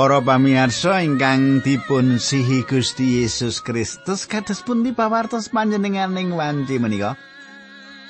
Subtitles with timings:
[0.00, 7.20] Para pamirsa ingkang dipun sihi Gusti Yesus Kristus kados pundi pawartos panjenenganing wanci menika?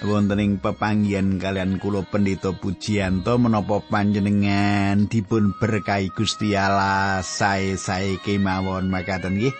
[0.06, 8.86] Wonten ing pepanggihan kalian kula Pendeta Pujiyanto menapa panjenengan dipun berkahi Gusti Allah sae-sae kemawon
[8.86, 9.54] makaten nggih.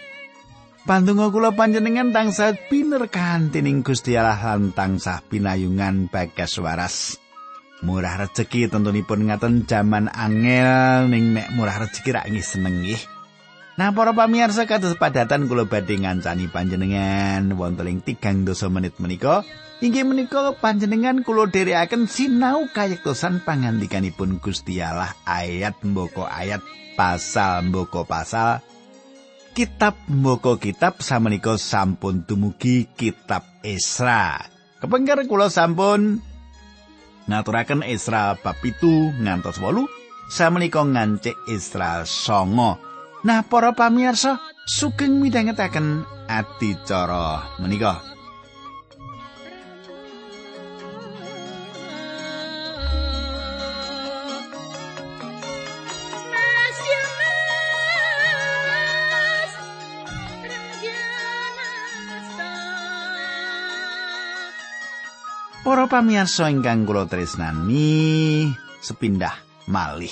[0.86, 7.18] Pandonga kula panjenengan tansah pinerkahan dening Gusti Allah lan tansah pinayungan bagas waras.
[7.80, 13.00] Murah rejeki tentunipun ngaten jaman angel ning nek murah rejeki rak nggih seneng nggih.
[13.80, 19.40] Nah para pamirsa kados padatan kula badhe ngancani panjenengan wonten ing tigang dosa menit menika
[19.80, 26.60] inggih menika panjenengan kula dherekaken sinau kayektosan pangandikanipun Gusti Allah ayat mboko ayat
[26.92, 28.60] pasal mboko pasal
[29.56, 34.44] kitab mboko kitab samenika sampun dumugi kitab Esra.
[34.80, 36.20] Kepengker kula sampun
[37.30, 39.86] ngaturaken Isra bab pitu ngantos wolu
[40.26, 42.82] samenika ngancik Isra songo.
[43.22, 48.09] Nah para pamirsa sugeng midhangetaken adicara menika.
[65.70, 68.50] Para pamirsa ingkang kula tresnani,
[68.82, 69.38] sepindah
[69.70, 70.10] malih.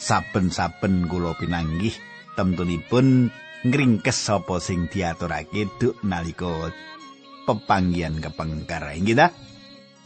[0.00, 1.92] Saben-saben kula pinanggih
[2.32, 3.28] temtunipun
[3.68, 6.72] ngringkes sapa sing diaturake duk nalika
[7.44, 8.80] pepanggihan kepengker.
[8.96, 9.28] Inggih ta?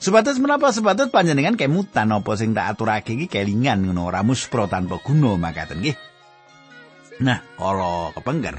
[0.02, 4.98] Sebatas menapa sebatas panjenengan kemutan apa sing tak aturake iki kelingan ngono ora muspro tanpa
[4.98, 5.94] guna makaten nggih.
[7.22, 8.58] Nah, kala kepengker.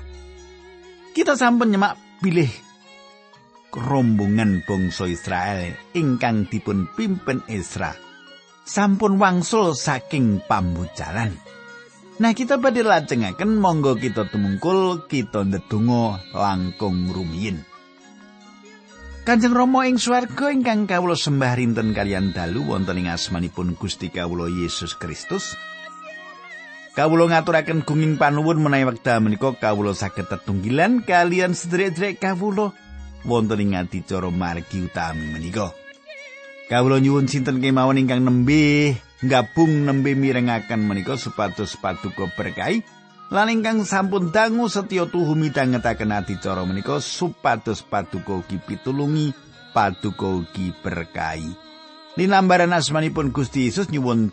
[1.12, 2.63] Kita sampun nyemak pilih
[3.74, 7.94] rombongan bangsa Israel ingkang dipun pimpin Isra
[8.64, 11.36] sampun wangsul saking pambujalan.
[12.14, 17.66] Nah kita badhe lajengaken monggo kita tumungkul kita ndedonga langkung rumiyin.
[19.24, 24.52] Kanjeng Rama ing swarga ingkang kawula sembah rinten kalian dalu wonten ing asmanipun Gusti kawula
[24.52, 25.56] Yesus Kristus.
[26.94, 32.76] Kawula ngaturaken gunging panuwun menawi wekdal menika kawula saged tetunggilan kalian sedherek-sedherek kawula
[33.28, 35.72] wonten ing adicara margi utami menika.
[36.72, 42.84] Kawula nyuwun sinten kemawon ingkang nembe gabung nembe mirengaken menika supados paduka berkahi
[43.32, 49.32] lan ingkang sampun dangu setya tuhu midhangetaken adicara menika supados paduka ugi pitulungi
[49.76, 51.52] paduka ugi berkahi.
[52.14, 54.30] Linambaran asmanipun Gusti Yesus nyuwun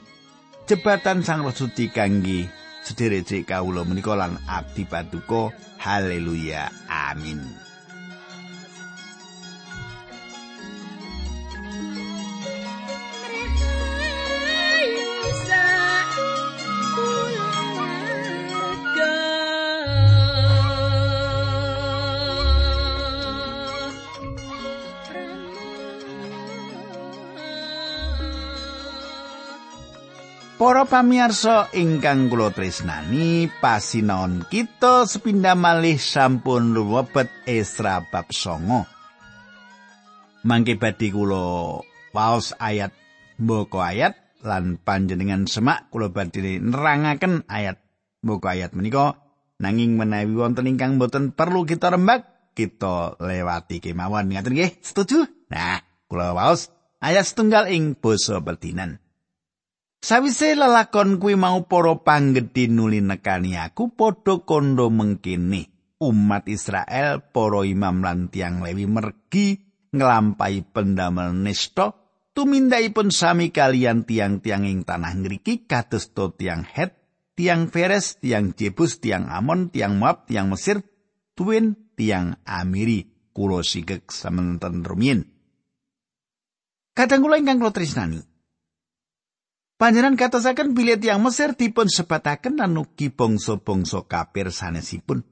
[0.69, 2.47] jebatan Sang Roh Suci kangge
[2.84, 7.69] sedherek kawula menika lan abdi paduka haleluya amin
[30.60, 38.84] Para pamirsa ingkang kula tresnani, pasinaon kita sepindah malih sampun lumebet Esra bab 9.
[40.44, 41.81] Mangke badhe kula
[42.12, 42.93] waos ayat
[43.41, 47.81] mboko ayat lan panjenengan semak kula badhe nerangaken ayat
[48.20, 49.16] mboko ayat menika.
[49.65, 54.28] Nanging menawi wonten ingkang boten perlu kita rembak kita lewati kemawon.
[54.28, 54.76] Ngaten nggih?
[54.84, 55.25] Setuju?
[55.49, 56.69] Nah kula waos
[57.00, 59.00] ayat setunggal ing basa pertinan
[60.00, 65.69] Sawise lelakon kuwi mau para panggedhi nuli nekani aku padha kondo mengkene.
[66.00, 69.61] Umat Israel para imam lan tiang lewi mergi
[69.93, 71.93] nglampahi pendamel nista
[72.32, 76.97] tumindaipun sami kalian tiang-tiang ing tanah ngriki kados to tiang Het,
[77.37, 80.81] tiang Feres, tiang Jebus, tiang Amon, tiang Moab, tiang Mesir,
[81.37, 85.29] tuwin tiang Amiri, kulo sigek sementara rumiyin.
[86.97, 88.25] Kadang kula ingkang kula tresnani,
[89.81, 95.25] Panjenan katasaken bilih tiang Mesir dipun sebataken lan ugi bangsa-bangsa kafir sanesipun.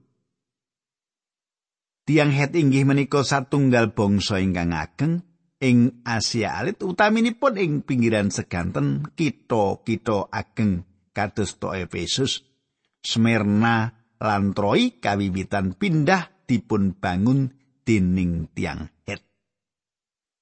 [2.08, 5.20] Tiang Het inggih menika satunggal bangsa ingkang ageng
[5.60, 12.40] ing Asia alit utaminipun ing pinggiran seganten kita-kita ageng kados to Efesus,
[13.04, 17.52] Smyrna lan Troy kawiwitan pindah dipun bangun
[17.84, 19.27] dening tiang Het.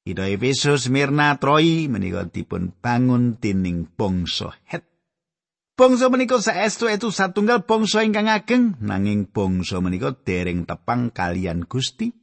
[0.07, 4.87] Ida Efesus Mirna Troy menika dipun bangun dening bangsa Het.
[5.75, 12.15] Bangsa menika saestu itu satunggal bangsa ingkang ageng nanging bangsa menika dereng tepang kalian Gusti.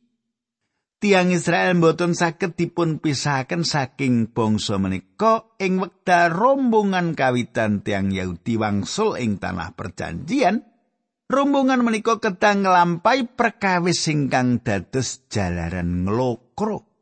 [1.04, 8.56] tiang Israel mboten saged dipun pisahaken saking bangsa menika ing wekdal rombongan kawitan tiang Yahudi
[8.56, 10.64] wangsul ing tanah perjanjian
[11.28, 16.93] rombongan menika kedang nglampahi perkawis ingkang dados jalaran nglokro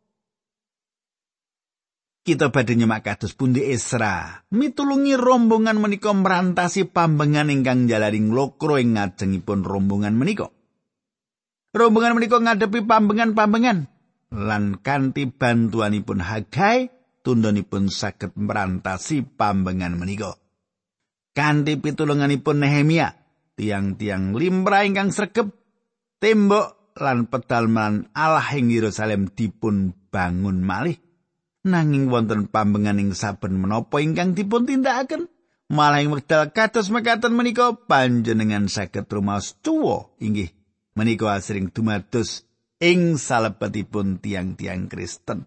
[2.21, 8.97] kita badhe nyemak kados pundi Esra mitulungi rombongan menika merantasi pambengan ingkang jalaring nglokro ing
[8.97, 10.49] ngajengipun rombongan menika
[11.71, 13.87] Rombongan menika ngadepi pambengan-pambengan
[14.35, 16.91] lan kanthi bantuanipun Hagai
[17.23, 20.35] tundonipun saged merantasi pambengan menika.
[21.31, 23.15] Kanthi pitulunganipun Nehemia,
[23.55, 25.47] tiang-tiang limbra ingkang sregep
[26.19, 30.99] tembok lan pedal man Allah ing Yerusalem dipun bangun malih.
[31.61, 35.29] Nanging wonten pambengan ing saben menapa ingkang dipun tindakaken
[35.69, 40.49] malah ing wekdal kados mekaten menika panjenengan saged rumaos tuwa inggih
[40.97, 42.49] menika asring dumados
[42.81, 45.45] ing salebetipun tiang-tiang Kristen.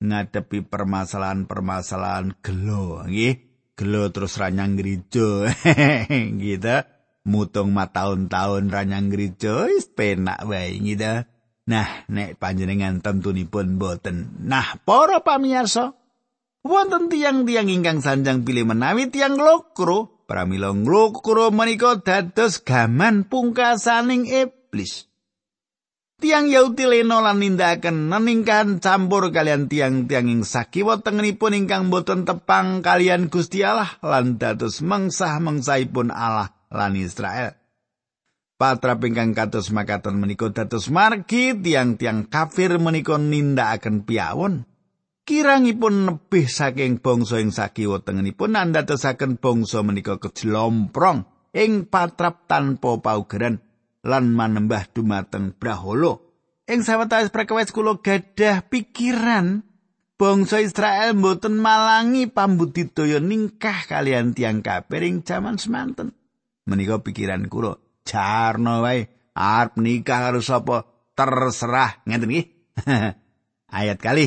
[0.00, 3.50] Ngadepi permasalahan-permasalahan gelo nggih.
[3.74, 5.50] Gelo terus ranyang gereja
[6.44, 6.76] gitu
[7.24, 11.24] mutung ma tahun-tahun ranyang gereja penak wae gitu
[11.68, 15.96] nah nek panjenengan tentunipun boten nah para pamirsa
[16.64, 25.10] wonten tiang-tiang ingkang sanjang pilih menawi tiang lokro pramila nglokro menika dados gaman pungkasaning iblis.
[26.20, 32.84] Tiang Yahudi leno lan nindakaken neningkan campur kalian tiang-tiang ing sakiwa tengenipun ingkang boten tepang
[32.84, 37.59] kalian Gusti Allah lan dados mengsah mengsaipun Allah lan Israel.
[38.60, 44.68] Patra pingkang kados makaten menika dados margi tiang-tiang kafir menika nindakaken piawon.
[45.24, 51.24] Kirangipun nebih saking bangsa ing sakiwa tengenipun andadosaken bangsa menika kejlomprong
[51.56, 53.64] ing patrap tanpa paugeran.
[54.04, 56.20] lan manembah dumateng Brahala.
[56.70, 59.66] Ing sawetawis perkawis kula gadah pikiran
[60.14, 66.14] bangsa Israel mboten malangi pambudidaya ningkah kalian tiang kafir ing jaman semanten.
[66.70, 67.74] Menika pikiran kula,
[68.06, 70.84] jarno wae arep nikah karo sapa
[71.16, 72.46] terserah ngeten nggih.
[73.78, 74.26] Ayat kali.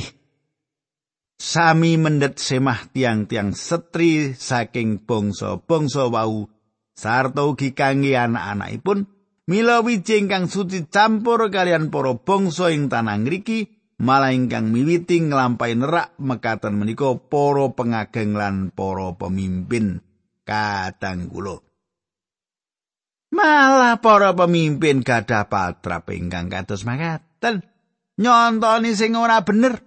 [1.36, 6.48] Sami mendet semah tiang-tiang setri saking bangsa-bangsa wau
[6.96, 9.12] sarta ugi kangge anak-anakipun
[9.44, 13.68] Mila wiji ingkang suci campur kalian para bangsa ing tanah ngriki
[14.00, 20.00] malah ingkang miwiti nglampahi nerak mekaten menika para pengageng lan para pemimpin
[20.48, 21.60] kadang kula.
[23.34, 27.66] Malah para pemimpin gadah patrap ingkang kados makaten.
[28.22, 29.82] Nyontoni sing ora bener.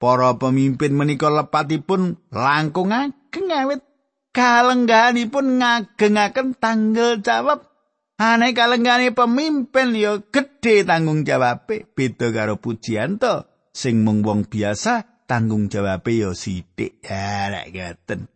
[0.00, 3.84] Para pemimpin menika lepatipun langkung ageng awit.
[4.32, 7.68] Kalengganipun ngagengaken tanggal jawab.
[8.16, 13.44] Ane kalenggane pemimpin ya gedhe tanggung jawabe beda karo pujianto.
[13.76, 17.04] Sing mung wong biasa tanggung jawabe ya sithik.
[17.04, 18.32] Ya nek ngoten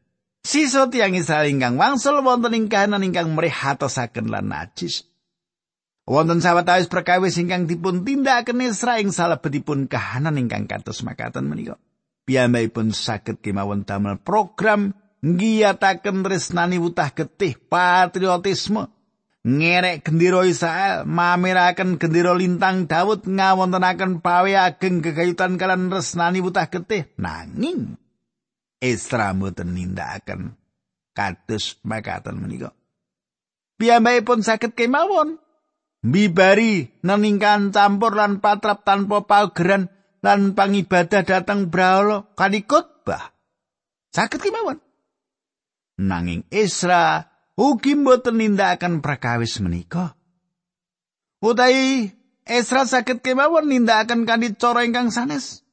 [0.49, 5.05] Siso tiang Israel ingkang wangsul wonten ing kahanan ingkang mrihatosaken lan najis.
[6.09, 11.77] Wonten sawetawis perkawis ingkang dipun tindakaken Israel ing salebetipun kahanan ingkang kados makaten menika.
[12.25, 18.89] Piyambakipun saged kemawon damel program ngiyataken tresnani wutah getih patriotisme.
[19.45, 27.05] Ngerek gendera Israel mamiraken gendera lintang Daud ngawontenaken pawe ageng gegayutan kalian resnani wutah getih
[27.21, 28.01] nanging
[28.79, 30.55] Esra mboten nindakaken.
[31.15, 32.71] Kados makaten menika.
[33.79, 35.39] Pun saged kemawon.
[35.99, 39.91] Mbibari neningkan campur lan patrap tanpa paugeran
[40.23, 43.35] lan pangibadah datang brahala kanikut bah
[44.15, 44.79] saged kemawon.
[45.99, 47.27] Nanging Esra
[47.59, 50.15] ugi mboten nindakaken prakawis menika.
[51.43, 52.15] Utai
[52.49, 55.68] Esra sakit kemawon nindakaken kanthi cara ingkang sanes.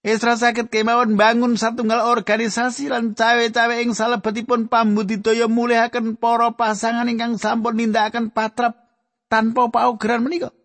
[0.00, 7.36] Esra sakit kemawon bangun satunggal organisasi lan cawe-cawe ing salebetipun pambudidaya mulihaken para pasangan ingkang
[7.36, 8.80] sampun nindakaken patrap
[9.28, 10.56] tanpa paugeran menika.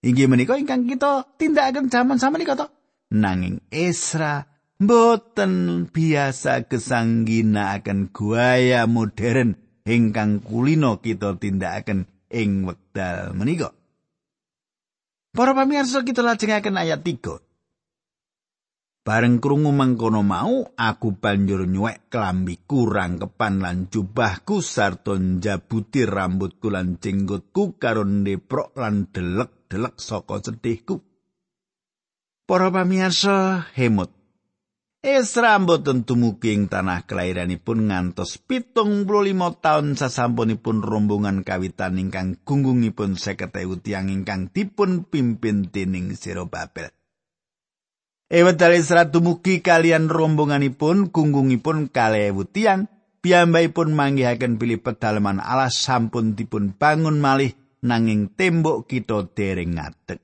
[0.00, 2.66] Inggih menika ingkang kita tindakaken jaman menika to.
[3.12, 4.48] Nanging Esra
[4.80, 13.76] boten biasa kesanggina akan gaya modern ingkang kulino kita tindakaken ing wekdal menika.
[15.36, 17.49] Para pamirsa kita lajengaken ayat 3.
[19.00, 26.68] Bareng krungu mangkono mau, aku banjur nyuwek kelambi kurang kepan lan jubahku sarta njabuti rambutku
[26.68, 31.00] lan jenggotku karo ndeprok lan delek-delek saka sedihku.
[32.44, 34.12] Para pamirsa, hemut.
[35.00, 42.36] Esra mboten tumugi ing tanah kelairanipun ngantos pitung puluh lima taun sasampunipun rombongan kawitan ingkang
[42.44, 46.12] gunggungipun seket ewu tiang ingkang dipun pimpin dening
[48.30, 48.54] Zerobabel.
[48.54, 52.86] Ewedal Esra tumugi kalian rombonganipun gunggungipun kalih ewu tiang
[53.20, 60.22] piyambakipun manggihaken pilih pedalaman alas sampun dipun bangun malih nanging tembok kita dereng ngadeg.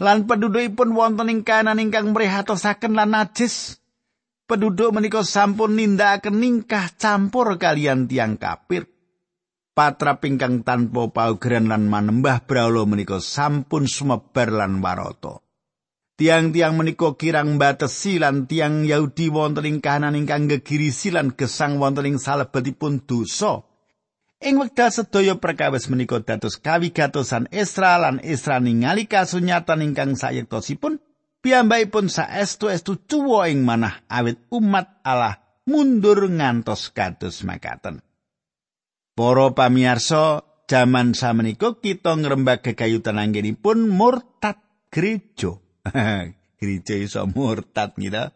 [0.00, 3.78] lan pendudukipun wonten ing kanan ingkang mrihatosaken lan najis.
[4.42, 8.84] Penduduk menika sampun nindakaken ningkah campur kalian tiang kafir.
[9.72, 15.41] Patra pingkang tanpa paugeran lan manembah braula menika sampun sumebar lan waroto.
[16.22, 22.06] Tiang-tiang menika kirang batesi lan tiang Yahudi wonten ing kahanan ingkang gegirisi lan gesang wonten
[22.06, 23.66] ing salebetipun dosa.
[24.38, 31.02] Ing wekdal sedaya perkawis menika dados kawigatosan Esra lan Esra ningali kasunyatan ingkang sayektosipun
[31.42, 37.98] piyambakipun saestu-estu cuwa ing manah awit umat Allah mundur ngantos kados makaten.
[39.18, 45.58] Para pamirsa, jaman samenika kita ngrembak gegayutan anggenipun murtad gereja.
[46.58, 48.30] gereja iso murtad gitu.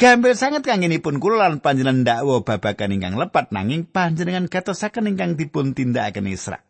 [0.00, 5.76] Gampil sanget kangenipun kula lan panjenengan dakwa babagan ingkang lepat nanging panjenengan gatosaken ingkang dipun
[5.76, 6.64] tindakaken Isra.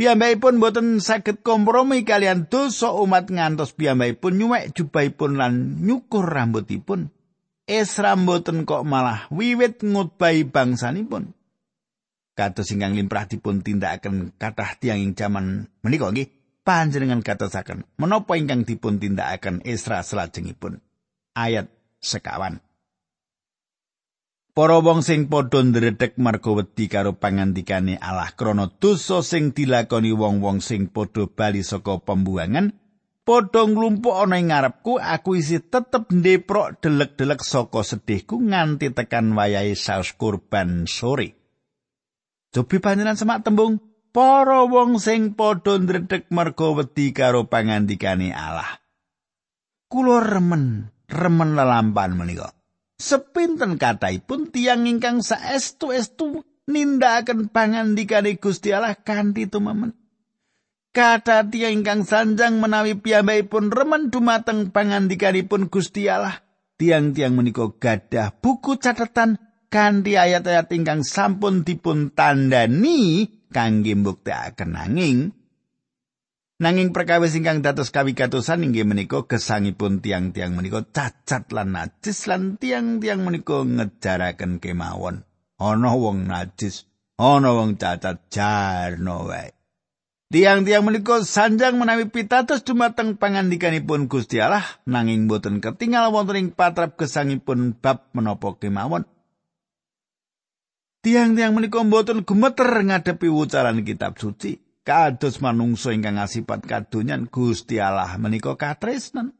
[0.00, 7.12] Piyambakipun boten saged kompromi kalian dosa umat ngantos piyambakipun nyuwek jubahipun lan nyukur rambutipun.
[7.68, 11.36] Esra boten kok malah wiwit ngutbahi bangsanipun.
[12.36, 16.35] Kados ingkang limrah dipun tindakaken kathah tiyang ing jaman menika nggih
[16.66, 20.82] panjenengan gatosaken menapa ingkang dipun tindakaken Esra salajengipun.
[21.38, 21.70] Ayat
[22.02, 22.58] sekawan.
[24.56, 30.64] Para wong sing padha ndredeg marga wedi karo pangandikane Allah krana dosa sing dilakoni wong-wong
[30.64, 32.72] sing padha bali saka pembuangan,
[33.20, 39.76] padha nglumpuk ana ing ngarepku aku isi tetep ndeprok delek-delek saka sedihku nganti tekan wayahe
[39.76, 41.36] saus kurban sore.
[42.48, 43.76] Cobi panjenengan semak tembung
[44.16, 48.80] para wong sing padha ndredeg marga wedi karo pangandikane Allah.
[49.92, 52.56] Kulo remen remen lelampan menika.
[52.96, 59.92] Sepinten kataipun tiang ingkang saestu-estu nindakaken pangandikane Gusti Allah kanthi tumemen.
[60.96, 66.40] Kata tiang ingkang sanjang menawi piyambakipun remen dumateng pangandikanipun Gusti Allah.
[66.80, 69.36] Tiang-tiang menika gadah buku catatan
[69.68, 75.20] kanthi ayat-ayat ingkang sampun dipun tandani kangge mbuktekaken nanging
[76.56, 83.20] Nanging perkawis ingkang dados kawigatosan inggih menika gesangipun tiang-tiang menika cacat lan najis lan tiang-tiang
[83.20, 85.28] menika ngejaraken kemawon.
[85.60, 86.88] Ana wong najis,
[87.20, 89.52] ana wong cacat jarno wae.
[90.32, 96.96] Tiang-tiang menika sanjang menawi pitados dumateng pangandikanipun Gusti Allah nanging boten ketinggal wonten ing patrap
[96.96, 99.04] gesangipun bab menapa kemawon.
[101.06, 104.58] Tiang-tiang menika boten gumeter ngadepi wucaran kitab suci.
[104.86, 109.34] kados manungsa ingkang asipat kadonyan Gusti Allah menika katresnan.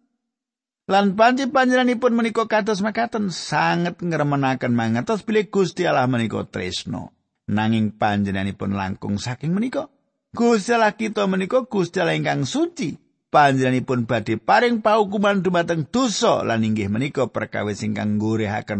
[0.87, 7.15] Lan panci panjenenganipun menika kados makaten sanget ngremenaken mangertos bilih Gusti Allah menika tresno.
[7.47, 9.87] Nanging panjenenganipun langkung saking menika
[10.35, 12.99] Gusti Allah kita menika Gusti Allah ingkang suci.
[13.27, 18.19] Panjenenganipun badhe paring paukuman dumateng dosa lan inggih menika perkawis ingkang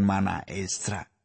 [0.03, 1.16] mana Esra.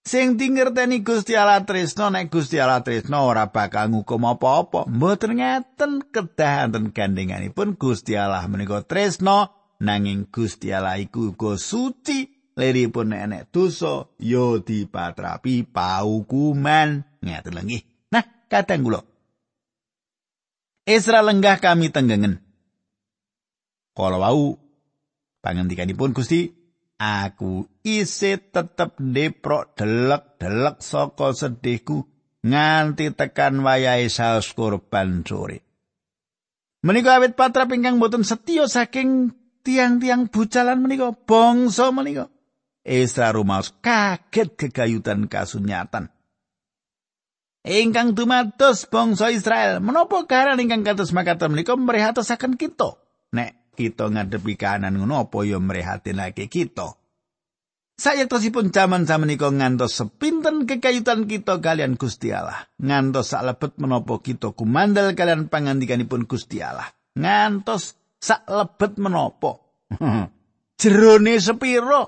[0.00, 4.88] Sing dingerteni Gusti Allah tresno nek Gusti Allah tresno ora bakal ngukum apa-apa.
[4.88, 12.40] Mboten ngeten kedah enten gandenganipun Gusti Allah menika tresno nanging Gusti Allah iku uga suci.
[12.56, 17.04] Liripun enek dosa ya dipatrapi paukuman.
[17.20, 17.84] Ngeten lagi.
[18.08, 19.00] Nah, kadang kula.
[20.88, 22.40] Esra lenggah kami tenggengen.
[23.92, 24.56] Kalau wau
[25.44, 26.59] pangandikanipun Gusti
[27.00, 32.04] aku isi tetep deprok delek-delek saka sedihku
[32.44, 35.64] nganti tekan wayahe saus kurban sore.
[36.84, 39.32] Menika awit patra pingkang boten setya saking
[39.64, 42.28] tiang-tiang bucalan menika bangsa menika.
[42.80, 46.08] Esra rumaos kaget kegayutan kasunyatan.
[47.60, 52.96] Ingkang dumados bangsa Israel, menapa karan ingkang kados makaten menika mrehatosaken kita?
[53.36, 57.00] Nek kita ngadepi kanan ngono apa ya mrehatinake kita.
[58.00, 62.64] Jaman samenika ngantos sepinten kekayutan kita kalian Gusti Allah.
[62.80, 66.88] Ngantos salebet menapa kita kumandel kalian pangandikanipun Gusti Allah.
[67.16, 69.60] Ngantos salebet menapa.
[70.80, 72.02] Jerone sepiro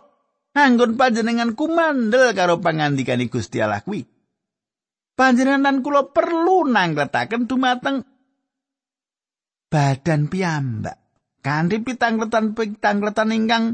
[0.56, 4.00] anggon panjenengan kumandel karo pangandikane Gusti Allah kuwi.
[5.12, 8.00] Panjenengan kula perlu nangletaken dumateng
[9.68, 11.01] badan piyambak.
[11.42, 13.64] Kanthi pitangletan pitangletan ingkang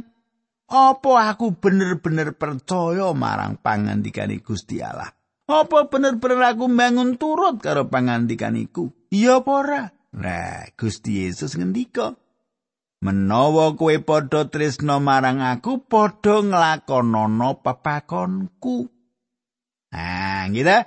[0.69, 5.09] Apa aku bener-bener percaya marang pangandikane Gusti Allah?
[5.49, 8.93] Apa bener-bener aku bangun turut karo pangandikan iku?
[9.09, 9.83] Iya apa ora?
[10.13, 12.21] Nah, Gusti Yesus ngendika,
[13.01, 18.93] "Menawa kowe padha tresna marang aku, padha nglakonana pepakonku."
[19.89, 20.85] Nah, gitu.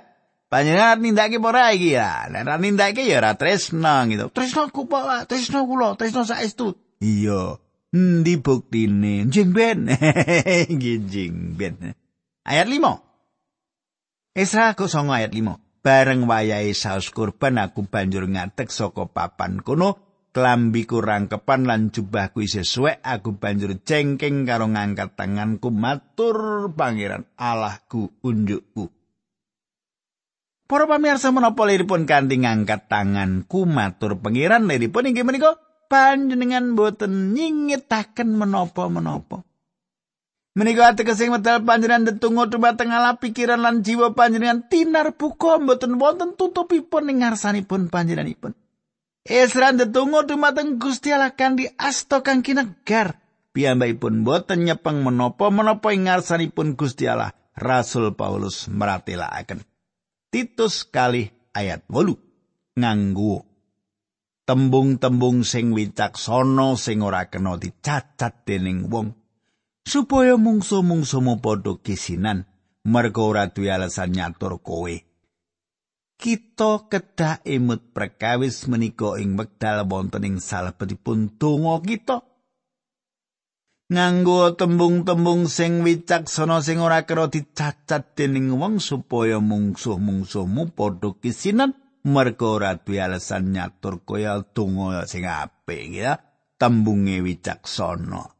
[0.52, 2.28] Panjenengan nindakake apa ora iki ya?
[2.28, 4.28] Nek ora nindakake ya ora tresna gitu.
[4.28, 5.24] Tresna ku apa?
[5.24, 6.76] Tresna kula, tresna saestu.
[7.00, 7.56] Iya.
[7.88, 9.24] Endi buktine?
[9.32, 9.88] Jeng ben.
[11.12, 11.96] Jeng ben.
[12.44, 14.36] Ayat 5.
[14.36, 15.56] Esra aku songo ayat 5.
[15.80, 19.96] Bareng wayahe saus kurban aku banjur ngatek saka papan kono
[20.36, 27.24] klambi kurang kepan lan jubahku isih suwek aku banjur cengking karo ngangkat tanganku matur pangeran
[27.40, 29.01] Allahku unjukku.
[30.72, 35.60] Para pamirsa menapa liripun kanthi ngangkat tanganku matur pangeran liripun inggih menika
[35.92, 39.44] panjenengan boten nyingitaken menapa-menapa.
[40.56, 46.40] Menika ategesing medal panjenengan detungo dumateng ala pikiran lan jiwa panjenengan tinar buka mboten wonten
[46.40, 48.56] tutupipun ing ngarsanipun panjenenganipun.
[49.28, 53.20] Esra detungo dumateng Gusti Allah kanthi asta kang kinegar.
[53.52, 57.36] Piyambakipun boten nyepeng menapa-menapa ing ngarsanipun Gusti Allah.
[57.60, 59.68] Rasul Paulus meratelaken.
[60.32, 63.44] Titus kali ayat 8 nganggo
[64.48, 69.12] tembung-tembung sing wicaksana sing ora kena dicacat dening wong
[69.84, 72.48] supaya mungsu-mungsumu padha kisinan
[72.80, 74.96] merga ora duwe alasan nyatur kowe.
[76.16, 82.31] Kita kedah emut perkawis menika ing wekdal wonten ing salebetipun donga kita.
[83.92, 92.56] Nganggo tembung-tembung sing wicaksana sing ora kena dicacat dening wong supaya mungsuh-mungsuhmu padha kisinan merga
[92.56, 96.24] ora duwe alasan nyatur kaya donga sing apik ya.
[96.56, 98.32] Tembunge wicaksana.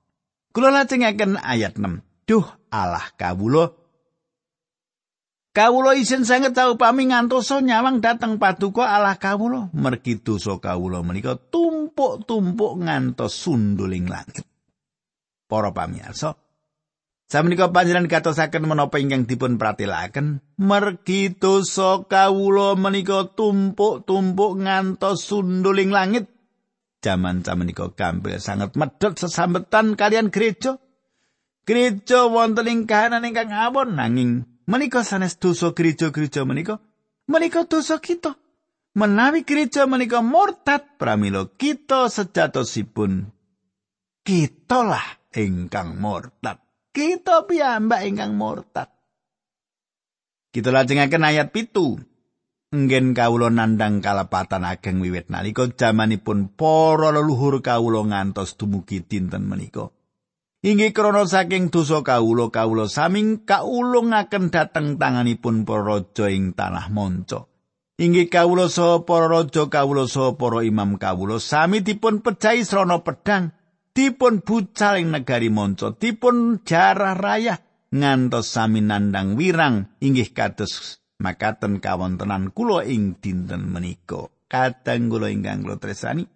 [0.56, 2.00] Kula lajengaken ayat 6.
[2.24, 3.76] Duh Allah kawula
[5.52, 11.36] Kawula isin sanget tau pami ngantosa nyawang dateng paduka Allah kawula mergi dosa kawula menika
[11.36, 14.48] tumpuk-tumpuk ngantos sunduling langit.
[15.52, 16.40] Para pamirsa,
[17.28, 26.32] samenika panjenengan katosaken menapa ingkang dipun pratelaken, mergi dosa kawula menika tumpuk-tumpuk ngantos sunduling langit.
[27.02, 30.78] jaman samenika gampil sangat medhot sesambetan kalian gereja.
[31.68, 36.80] Gereja wonten ing kahanan ingkang awon nanging menika sanes dosa gereja-gereja menika
[37.28, 38.38] menika dosa kita.
[38.96, 43.30] Menawi gereja menika murtad pramila kita sejatosipun
[44.26, 46.60] kitalah ingkang murtad.
[46.92, 48.92] Kita piyambak ingkang murtad.
[50.52, 51.96] Kita lajengaken ayat pitu.
[52.72, 59.92] Ngen kawula nandhang kalepatan ageng wiwit nalika jamanipun para leluhur kawula ngantos dumugi dinten menika.
[60.62, 67.52] Inggih krana saking dosa kawula kawula saming kaulungaken dhateng tanganipun para raja ing tanah monco.
[68.00, 73.52] Inggih kawula saha para raja kawula saha para imam kawula sami dipun pejahi srana pedhang,
[73.92, 77.60] dipun bucal ing negari monco, dipun jarah rayah
[77.92, 79.92] ngantos sami nandhang wirang.
[80.00, 84.32] Inggih kados makaten kawontenan kula ing dinten menika.
[84.48, 86.28] Kadang kula ingkang kula tresani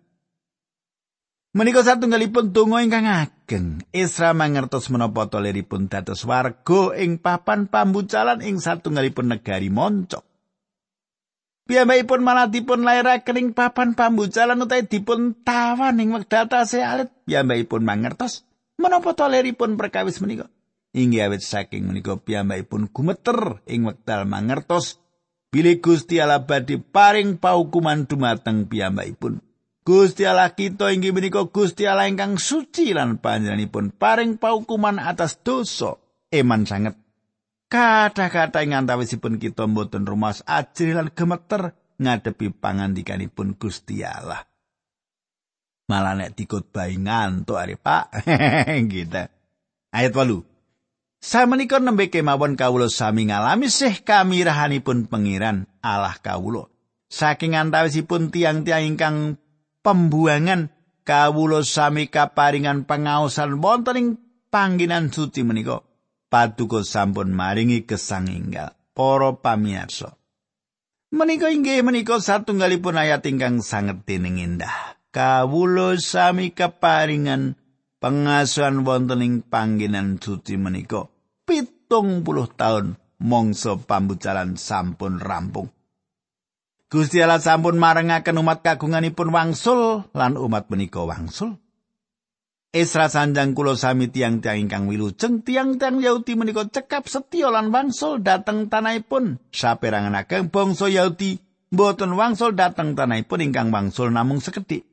[1.57, 3.81] menika satunggalipun donga ingkang ageng.
[3.97, 10.37] Isra mangertos menapa toleripun dados warga ing papan pambucalan ing satunggalipun negari moncok
[11.67, 17.11] Piyambakipun malah dipun lairaken ing papan pambucalan utawi dipun tawan ing wekdal tasih alit.
[17.27, 18.47] Piyambakipun mangertos
[18.79, 20.47] menapa toleripun perkawis menika.
[20.97, 25.03] inggih awit saking menika piyambakipun gumeter ing wekdal mangertos
[25.53, 29.45] bilih Gusti Allah badhe paring paukuman dumateng piyambakipun.
[29.87, 35.95] Gusti Allah kita inggih menika Gusti Allah ingkang suci lan panjenenganipun paring paukuman atas dosa.
[36.27, 36.99] Eman sanget.
[37.67, 44.43] Kata-kata ing antawisipun kita mboten rumas ajri lan gemeter ngadepi pangandikanipun Gusti Allah.
[45.87, 48.27] Malah nek dikutbahi ngantuk are Pak.
[48.91, 49.23] gitu.
[49.95, 50.57] Ayat 8.
[51.23, 56.67] Samenika nembe kemawon kawula sami ngalami sih kamirahanipun pengiran Allah kawula.
[57.07, 59.39] Saking antawisipun tiang-tiang ingkang
[59.81, 60.75] pembuangan
[61.07, 64.09] kawula sami kaparingan pengaosan wonten ing
[64.51, 65.87] pangginan suci menika.
[66.27, 70.19] Paduka sampun maringi gesang inggal para pamirsa.
[71.15, 74.96] Menika inggih menika satunggalipun ayat ingkang sanget dening indah.
[75.17, 77.57] Kawula sami kaparingan
[78.05, 81.09] pengasuhan wonten ing pangginan suci menika.
[81.49, 85.73] pitung puluh tahun mongso pambucalan sampun rampung.
[86.93, 91.57] Gusti Allah sampun marengaken umat kagunganipun wangsul lan umat menika wangsul.
[92.77, 98.69] Esra sanjang kula sami tiang-tiang ingkang wilujeng tiang-tiang Yahudi menika cekap setya lan wangsul dhateng
[98.69, 101.41] tanahipun saperangan ageng bangsa Yahudi
[101.73, 104.85] mboten wangsul dhateng tanahipun ingkang wangsul namung sekedhik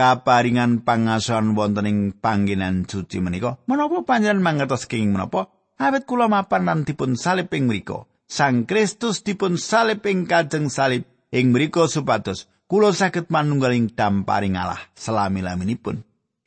[0.00, 5.52] kaparingan pangasoan wonten ing panggenan suci menika menapa panjenengan mangertos kenging menapa?
[5.76, 8.08] Awit kula mapan lan dipun salib ing mriku.
[8.24, 12.48] Sang Kristus dipun salib ing kajeng salib ing mriku supados.
[12.64, 16.00] Kula saged manunggaling damparing Allah selami-laminipun.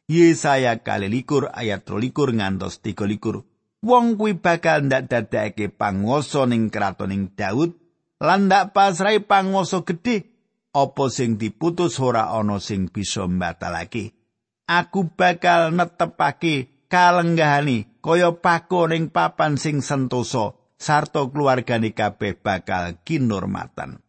[0.09, 3.45] Yesaya kali likur ayat rolikur ngantos tiga likur.
[3.85, 7.77] Wong kuwi bakal ndak dadake panguwasa ning kratoning Daud
[8.17, 10.32] lan ndak pasrai panguwasa gedhe
[10.73, 14.17] apa sing diputus ora ana sing bisa mbatalake.
[14.65, 24.01] Aku bakal netepake kalenggahani kaya pako ning papan sing sentosa sarta keluargane kabeh bakal kinurmatan.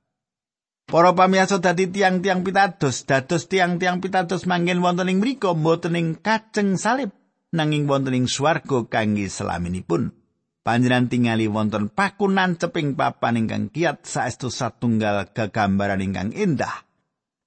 [0.85, 6.77] Para pamiyasa dadi tiang-tiang pitados, dados tiang-tiang pitados manggen wonten ing mriku mboten ing kajeng
[6.77, 7.09] salib,
[7.57, 10.13] nanging wonten ing swarga kangge selaminipun.
[10.65, 16.89] Panjenengan tingali wonten pakunan ceping papan ingkang kiat saestu satunggal gegambaran ingkang indah.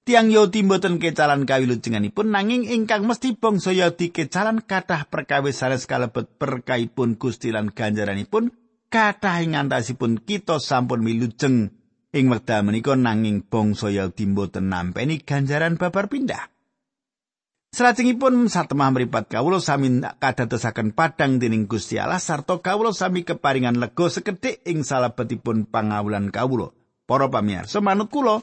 [0.06, 6.30] Tiang Yahudi mboten kecalan kawilujenganipun nanging ingkang mesti bangsa Yahudi kecalan kathah perkawis sanes kalebet
[6.38, 8.54] perkaipun Gusti lan ganjaranipun
[8.86, 11.74] kathah ing antasipun kita sampun milujeng
[12.08, 16.48] Ing wekdal menika nanging bangsa Yahudi mboten nampeni ganjaran babar pindah.
[17.68, 24.08] Salajengipun satemah mripat kawula sami kadadosaken padang dening Gusti Allah sarta kawula sami keparingan lega
[24.08, 26.72] sekedhik ing salebetipun pangawulan kawula.
[27.04, 28.40] Para pamirsa, manut kula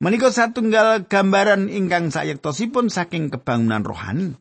[0.00, 4.36] menika satunggal gambaran ingkang sayektosipun saking kebangunan rohani.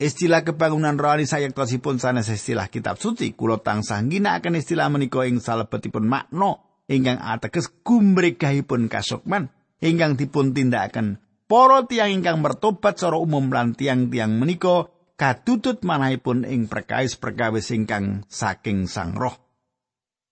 [0.00, 3.36] Istilah kebangunan rohani sayektosipun sanes istilah kitab suci.
[3.36, 6.56] Kula tansah ginakaken istilah menika ing salebetipun makna
[6.88, 9.52] ingkang ateges gumregahipun kasukman
[9.84, 11.20] ingkang dipun tindakaken
[11.52, 14.88] para tiang ingkang mertobat secara umum lan tiang-tiang menika
[15.20, 19.36] kadudut manahipun ing perkawis-perkawis ingkang saking Sang Roh.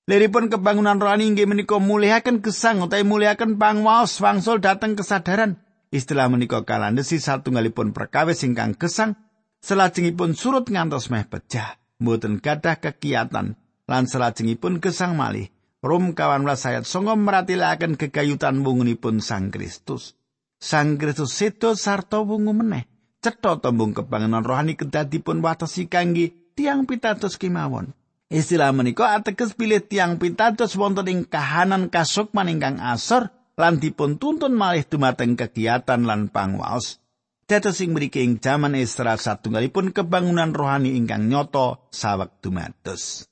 [0.09, 5.61] Liripun kebangunan rohani inggih menika mulihaken gesang utawi mulihaken pangwaos wangsul dateng kesadaran.
[5.93, 9.21] Istilah menika kalandhesi satunggalipun perkawis ingkang gesang
[9.61, 11.77] selajengipun surut ngantos meh pecah.
[12.01, 15.53] Mboten gadah kekiatan lan selajengipun gesang malih
[15.85, 20.20] Rom kawan ayat songo meratilaken kegayutan wungunipun Sang Kristus.
[20.61, 22.85] Sang Kristus sedo sarta wungu meneh.
[23.25, 27.97] Cetha tembung kebangenan rohani kedadipun watesi kangge tiang pitados kemawon.
[28.29, 34.53] Istilah menika ateges pilih tiang pitados wonten ing kahanan kasukman ingkang asor lan dipun tuntun
[34.53, 37.01] malih dumateng kegiatan lan pangwaos.
[37.49, 43.27] Dados sing mriki ing jaman Esra satunggalipun kebangunan rohani ingkang nyoto sawek dumados.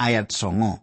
[0.00, 0.80] Ayat songo.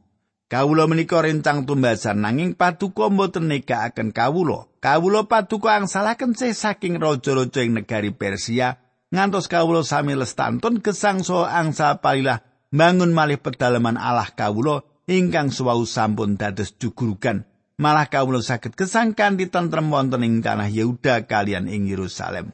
[0.52, 4.68] Kawula menika rencang tumbasan nanging paduka mboten nekakaken kawula.
[4.84, 8.76] Kawula paduka angsalaken sih saking raja-raja ing negari Persia
[9.16, 15.88] ngantos kawula sami lestantun gesang so angsa palilah bangun malih pedalaman Allah kawula ingkang suwau
[15.88, 17.48] sampun dados jugurugan.
[17.80, 22.52] Malah kawula saged gesang kanthi tentrem wonten ing tanah Yehuda kalian ing Yerusalem.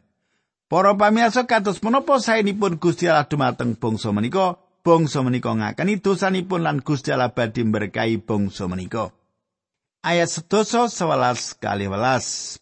[0.69, 6.79] Para pamirsa kados menapa saenipun Gusti Allah dumateng bangsa menika bangsa menika ngakeni dosanipun lan
[6.79, 9.11] Gusti Allah badhe berkahi bangsa menika.
[9.99, 12.55] Ayat sedoso 11 kali welas.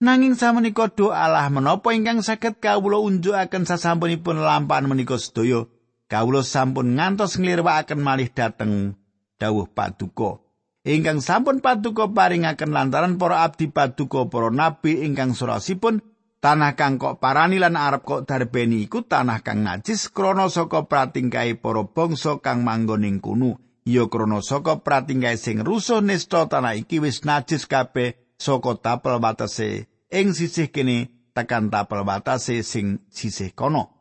[0.00, 5.68] Nanging samenika do Allah menapa ingkang saged kawula unjukaken sasampunipun lampahan menika sedaya.
[6.08, 8.96] Kawula sampun ngantos nglirwakaken malih dhateng
[9.36, 10.40] dawuh paduka.
[10.88, 16.00] Ingkang sampun paduka paringaken lantaran para abdi paduka para nabi ingkang surasipun
[16.42, 21.54] Tanah kang kok parani lan arep kok darbeni iku tanah kang najis krana saka pratingkae
[21.54, 23.62] para bangsa kang manggon ing kuno.
[23.86, 29.86] Ya krana saka pratingkae sing rusuh nista tanah iki wis najis kabeh saka tapel watese
[30.10, 33.94] ing sisih kene tekan tapel watese sing sisih kono.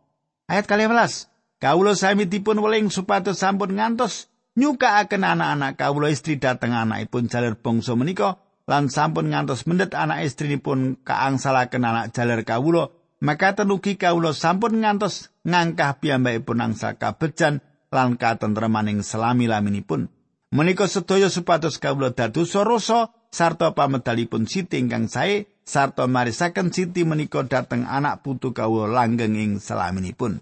[0.49, 1.61] Ayat 12.
[1.61, 7.93] Kawula sami dipun weling supados sampun ngantos nyukaaken anak-anak kawula istri dhateng anakipun jaler bangsa
[7.93, 14.81] menika lan sampun ngantos mendet anak istrinipun kaangsalaken anak jaler kawula maka tenugi kawula sampun
[14.81, 17.61] ngantos ngangkah piyambakipun angsa kabejan
[17.93, 20.09] lan katentremaning selami-laminipun.
[20.51, 27.45] Menika sedaya supados kawula dados rasa sarta pamedalipun siti ingkang sae sarta marisaken siti menika
[27.45, 30.41] dhateng anak putu kawula langgeng ing selaminipun.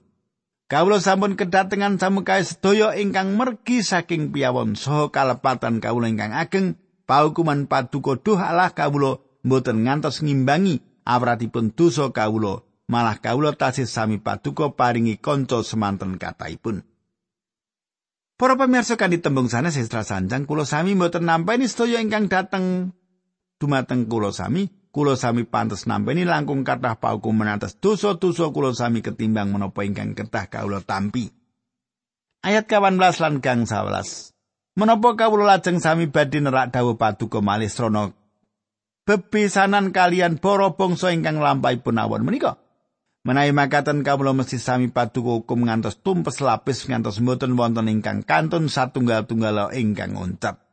[0.71, 6.79] Kawula sampun kedatengan samukae sedaya ingkang mergi saking piyawon saha kalepatan kawula ingkang ageng
[7.09, 14.21] paukuman paduka duh Allah kawula mboten ngantos ngimbangi awratipun dosa kawula malah kawula tasih sami
[14.21, 16.85] paduka paringi kanca semanten kataipun
[18.39, 22.95] Para pamirsa kan ditembung sanes sestra sanjang kula sami mboten nampa ini sedaya ingkang dateng
[23.59, 29.51] dumateng kula sami kula sami pantes nampeni langkung kathah paukuman atas dosa-dosa kula sami ketimbang
[29.51, 31.27] menapa ingkang ketah kawula tampi.
[32.39, 34.38] Ayat 18 lan gang 11.
[34.79, 38.15] Menapa kawula lajeng sami badhe nerak dawuh paduka malih srana
[39.03, 42.55] bebesanan kalian para bangsa ingkang lampahi punawon menika?
[43.27, 48.71] Menawi makaten kawula mesti sami paduka hukum ngantos tumpes lapis ngantos mboten wonten ingkang kantun
[48.71, 50.63] satunggal-tunggal ingkang oncat.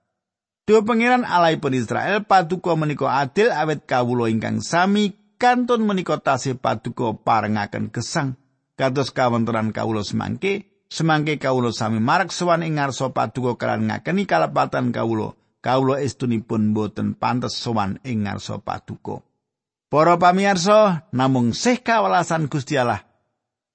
[0.71, 7.11] Dua pangeran alaipun Israel paduka menika adil awet kawula ingkang sami kantun menika tasih paduka
[7.11, 8.39] parengaken gesang
[8.79, 14.95] kados kawontenan kawula semangke semangke kawula sami marak sowan ing ngarsa paduka kalan ngakeni kalepatan
[14.95, 19.23] kawula kawula estunipun boten pantes sowan ing ngarsa paduka
[19.87, 23.07] Para pamirsa namung sih kawelasan Gusti Allah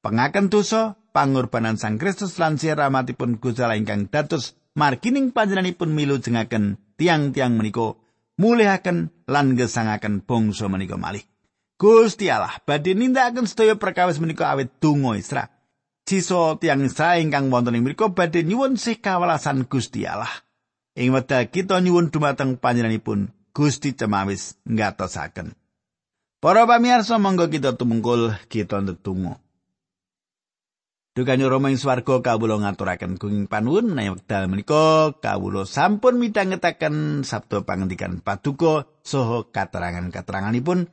[0.04, 6.80] pengaken dosa pangorbanan Sang Kristus lan siramatipun Gusti Allah ingkang dados margining panjenenganipun milu jengaken
[6.96, 7.96] tiang-tiang menika
[8.40, 11.24] mulihaken lan gesangaken bangsa menika malih.
[11.76, 15.51] Gusti Allah badhe nindakaken sedaya perkawis menika awet donga Isra.
[16.12, 20.44] Sisa tiang Isra ingkang wonten ing mriku badhe nyuwun sih kawelasan Gusti Allah.
[20.92, 25.56] Ing wekdal kita nyuwun dumateng panjenenganipun Gusti cemawis ngatosaken.
[26.44, 29.40] Para pamirsa monggo kita tumungkul kita ndedonga.
[31.16, 37.64] Dukane Rama ing swarga kawula ngaturaken gunging panuwun menawi wekdal menika kawula sampun midhangetaken sabda
[37.64, 40.92] pangandikan paduka saha katerangan-kateranganipun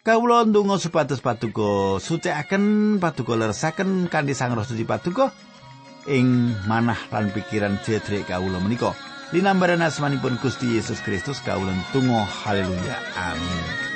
[0.00, 5.28] kawula ndonga supados paduka sucikaken paduka leresaken kanthi Sang Roh Suci paduka
[6.08, 8.96] ing manah lan pikiran jedrek kawula menika.
[9.30, 12.96] Linambaran asmanipun Gusti Yesus Kristus kawula tunggu haleluya.
[13.14, 13.89] Amin